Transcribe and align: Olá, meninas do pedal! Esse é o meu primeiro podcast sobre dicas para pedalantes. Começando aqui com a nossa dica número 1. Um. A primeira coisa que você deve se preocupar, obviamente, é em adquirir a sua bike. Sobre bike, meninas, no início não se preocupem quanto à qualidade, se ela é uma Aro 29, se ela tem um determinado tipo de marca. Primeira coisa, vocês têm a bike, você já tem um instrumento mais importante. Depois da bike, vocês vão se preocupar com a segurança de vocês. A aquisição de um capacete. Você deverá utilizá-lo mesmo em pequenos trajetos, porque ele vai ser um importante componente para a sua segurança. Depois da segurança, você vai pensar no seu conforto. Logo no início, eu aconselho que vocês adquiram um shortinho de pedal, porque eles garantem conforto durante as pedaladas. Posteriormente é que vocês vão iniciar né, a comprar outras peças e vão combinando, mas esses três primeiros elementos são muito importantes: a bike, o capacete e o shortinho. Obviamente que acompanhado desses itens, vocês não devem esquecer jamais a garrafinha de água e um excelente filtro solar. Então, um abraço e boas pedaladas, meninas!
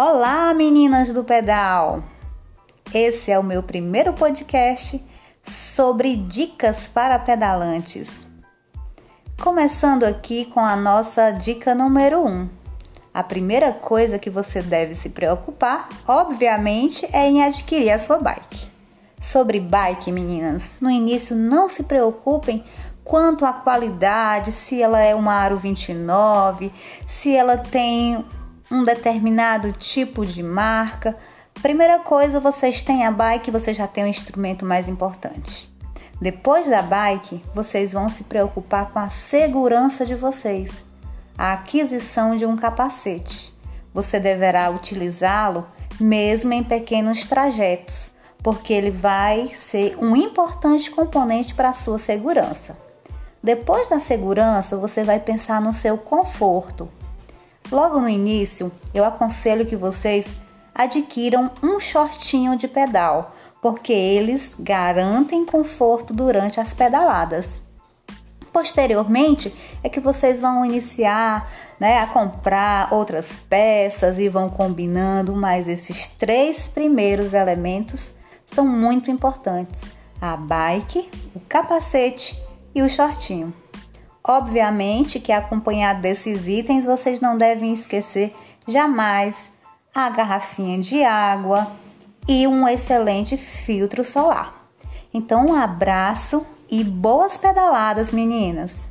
Olá, 0.00 0.54
meninas 0.54 1.08
do 1.08 1.24
pedal! 1.24 2.04
Esse 2.94 3.32
é 3.32 3.36
o 3.36 3.42
meu 3.42 3.64
primeiro 3.64 4.12
podcast 4.12 5.04
sobre 5.42 6.14
dicas 6.14 6.86
para 6.86 7.18
pedalantes. 7.18 8.24
Começando 9.42 10.04
aqui 10.04 10.44
com 10.44 10.60
a 10.60 10.76
nossa 10.76 11.32
dica 11.32 11.74
número 11.74 12.24
1. 12.24 12.28
Um. 12.28 12.48
A 13.12 13.24
primeira 13.24 13.72
coisa 13.72 14.20
que 14.20 14.30
você 14.30 14.62
deve 14.62 14.94
se 14.94 15.10
preocupar, 15.10 15.88
obviamente, 16.06 17.04
é 17.12 17.28
em 17.28 17.42
adquirir 17.42 17.90
a 17.90 17.98
sua 17.98 18.18
bike. 18.18 18.68
Sobre 19.20 19.58
bike, 19.58 20.12
meninas, 20.12 20.76
no 20.80 20.88
início 20.88 21.34
não 21.34 21.68
se 21.68 21.82
preocupem 21.82 22.62
quanto 23.02 23.44
à 23.44 23.52
qualidade, 23.52 24.52
se 24.52 24.80
ela 24.80 25.00
é 25.00 25.12
uma 25.12 25.32
Aro 25.32 25.56
29, 25.58 26.72
se 27.04 27.34
ela 27.34 27.58
tem 27.58 28.24
um 28.70 28.84
determinado 28.84 29.72
tipo 29.72 30.26
de 30.26 30.42
marca. 30.42 31.16
Primeira 31.62 31.98
coisa, 31.98 32.38
vocês 32.38 32.82
têm 32.82 33.04
a 33.04 33.10
bike, 33.10 33.50
você 33.50 33.74
já 33.74 33.86
tem 33.86 34.04
um 34.04 34.08
instrumento 34.08 34.64
mais 34.64 34.88
importante. 34.88 35.68
Depois 36.20 36.68
da 36.68 36.82
bike, 36.82 37.42
vocês 37.54 37.92
vão 37.92 38.08
se 38.08 38.24
preocupar 38.24 38.90
com 38.90 38.98
a 38.98 39.08
segurança 39.08 40.04
de 40.04 40.14
vocês. 40.14 40.84
A 41.36 41.52
aquisição 41.52 42.36
de 42.36 42.44
um 42.44 42.56
capacete. 42.56 43.54
Você 43.94 44.18
deverá 44.18 44.68
utilizá-lo 44.70 45.66
mesmo 46.00 46.52
em 46.52 46.62
pequenos 46.62 47.26
trajetos, 47.26 48.10
porque 48.42 48.72
ele 48.72 48.90
vai 48.90 49.50
ser 49.54 49.96
um 49.98 50.14
importante 50.14 50.90
componente 50.90 51.54
para 51.54 51.70
a 51.70 51.74
sua 51.74 51.98
segurança. 51.98 52.76
Depois 53.42 53.88
da 53.88 54.00
segurança, 54.00 54.76
você 54.76 55.02
vai 55.02 55.20
pensar 55.20 55.60
no 55.60 55.72
seu 55.72 55.96
conforto. 55.96 56.88
Logo 57.70 58.00
no 58.00 58.08
início, 58.08 58.72
eu 58.94 59.04
aconselho 59.04 59.66
que 59.66 59.76
vocês 59.76 60.26
adquiram 60.74 61.50
um 61.62 61.78
shortinho 61.78 62.56
de 62.56 62.66
pedal, 62.66 63.34
porque 63.60 63.92
eles 63.92 64.56
garantem 64.58 65.44
conforto 65.44 66.14
durante 66.14 66.60
as 66.60 66.72
pedaladas. 66.72 67.60
Posteriormente 68.50 69.54
é 69.82 69.88
que 69.88 70.00
vocês 70.00 70.40
vão 70.40 70.64
iniciar 70.64 71.52
né, 71.78 71.98
a 71.98 72.06
comprar 72.06 72.92
outras 72.92 73.38
peças 73.38 74.18
e 74.18 74.30
vão 74.30 74.48
combinando, 74.48 75.36
mas 75.36 75.68
esses 75.68 76.08
três 76.08 76.68
primeiros 76.68 77.34
elementos 77.34 78.14
são 78.46 78.66
muito 78.66 79.10
importantes: 79.10 79.90
a 80.20 80.36
bike, 80.36 81.10
o 81.34 81.40
capacete 81.40 82.42
e 82.74 82.80
o 82.80 82.88
shortinho. 82.88 83.52
Obviamente 84.30 85.18
que 85.18 85.32
acompanhado 85.32 86.02
desses 86.02 86.46
itens, 86.46 86.84
vocês 86.84 87.18
não 87.18 87.38
devem 87.38 87.72
esquecer 87.72 88.30
jamais 88.66 89.50
a 89.94 90.10
garrafinha 90.10 90.78
de 90.78 91.02
água 91.02 91.66
e 92.28 92.46
um 92.46 92.68
excelente 92.68 93.38
filtro 93.38 94.04
solar. 94.04 94.68
Então, 95.14 95.46
um 95.46 95.54
abraço 95.54 96.46
e 96.70 96.84
boas 96.84 97.38
pedaladas, 97.38 98.12
meninas! 98.12 98.86